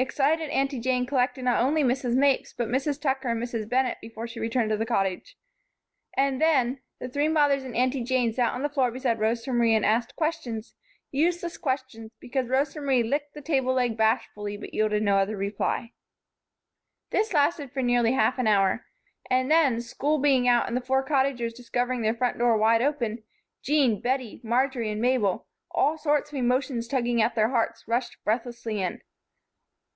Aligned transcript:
Excited 0.00 0.48
Aunty 0.48 0.80
Jane 0.80 1.04
collected 1.04 1.44
not 1.44 1.60
only 1.62 1.84
Mrs. 1.84 2.16
Mapes, 2.16 2.54
but 2.54 2.70
Mrs. 2.70 2.98
Tucker 2.98 3.28
and 3.32 3.42
Mrs. 3.42 3.68
Bennett, 3.68 3.98
before 4.00 4.26
she 4.26 4.40
returned 4.40 4.70
to 4.70 4.78
the 4.78 4.86
Cottage. 4.86 5.36
And 6.16 6.40
then, 6.40 6.80
the 7.00 7.06
three 7.10 7.28
mothers 7.28 7.64
and 7.64 7.76
Aunty 7.76 8.02
Jane 8.02 8.32
sat 8.32 8.54
on 8.54 8.62
the 8.62 8.70
floor 8.70 8.90
beside 8.90 9.18
Rosa 9.20 9.52
Marie 9.52 9.74
and 9.74 9.84
asked 9.84 10.16
questions; 10.16 10.74
useless 11.12 11.58
questions, 11.58 12.12
because 12.18 12.48
Rosa 12.48 12.80
Marie 12.80 13.02
licked 13.02 13.34
the 13.34 13.42
table 13.42 13.74
leg 13.74 13.98
bashfully 13.98 14.56
but 14.56 14.72
yielded 14.72 15.02
no 15.02 15.18
other 15.18 15.36
reply. 15.36 15.92
This 17.10 17.34
lasted 17.34 17.70
for 17.70 17.82
nearly 17.82 18.12
half 18.12 18.38
an 18.38 18.46
hour. 18.46 18.86
And 19.28 19.50
then, 19.50 19.82
school 19.82 20.16
being 20.18 20.48
out 20.48 20.66
and 20.66 20.74
the 20.74 20.80
four 20.80 21.02
Cottagers 21.02 21.52
discovering 21.52 22.00
their 22.00 22.14
front 22.14 22.38
door 22.38 22.56
wide 22.56 22.80
open, 22.80 23.22
Jean, 23.62 24.00
Bettie, 24.00 24.40
Marjory 24.42 24.90
and 24.90 25.02
Mabel, 25.02 25.46
all 25.70 25.98
sorts 25.98 26.30
of 26.32 26.38
emotions 26.38 26.88
tugging 26.88 27.20
at 27.20 27.34
their 27.34 27.50
hearts, 27.50 27.84
rushed 27.86 28.16
breathlessly 28.24 28.80
in. 28.80 29.02